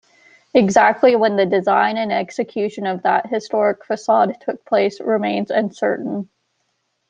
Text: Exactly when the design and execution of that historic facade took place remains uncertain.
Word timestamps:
Exactly 0.55 1.15
when 1.15 1.35
the 1.35 1.45
design 1.45 1.95
and 1.95 2.11
execution 2.11 2.87
of 2.87 3.03
that 3.03 3.29
historic 3.29 3.85
facade 3.85 4.35
took 4.43 4.65
place 4.65 4.99
remains 4.99 5.51
uncertain. 5.51 6.27